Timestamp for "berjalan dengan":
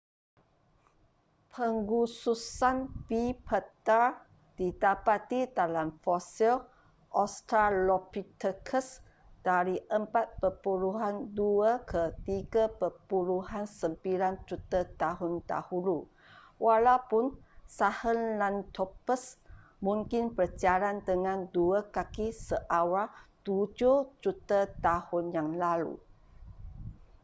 20.37-21.39